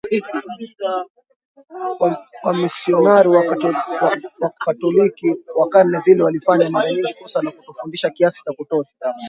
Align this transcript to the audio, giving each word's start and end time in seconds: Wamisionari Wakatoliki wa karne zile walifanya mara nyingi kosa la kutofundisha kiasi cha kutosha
Wamisionari 2.43 3.29
Wakatoliki 4.41 5.35
wa 5.57 5.69
karne 5.69 5.97
zile 5.97 6.23
walifanya 6.23 6.69
mara 6.69 6.91
nyingi 6.91 7.13
kosa 7.13 7.41
la 7.41 7.51
kutofundisha 7.51 8.09
kiasi 8.09 8.43
cha 8.43 8.51
kutosha 8.53 8.91